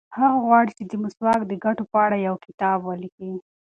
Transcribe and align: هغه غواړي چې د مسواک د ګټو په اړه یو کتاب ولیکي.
هغه 0.17 0.37
غواړي 0.45 0.71
چې 0.77 0.83
د 0.87 0.93
مسواک 1.03 1.41
د 1.47 1.53
ګټو 1.65 1.83
په 1.91 1.97
اړه 2.05 2.17
یو 2.27 2.35
کتاب 2.45 2.77
ولیکي. 2.83 3.31